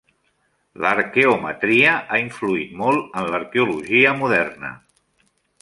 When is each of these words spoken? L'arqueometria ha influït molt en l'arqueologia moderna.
L'arqueometria 0.85 1.93
ha 2.17 2.21
influït 2.23 2.73
molt 2.81 3.15
en 3.23 3.31
l'arqueologia 3.35 4.19
moderna. 4.23 4.77